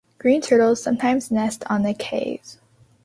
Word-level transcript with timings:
Green 0.17 0.41
turtles 0.41 0.81
sometimes 0.81 1.29
nest 1.29 1.63
on 1.69 1.83
the 1.83 1.93
cays. 1.93 2.57